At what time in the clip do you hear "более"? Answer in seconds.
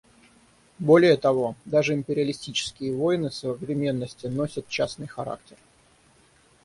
0.79-1.15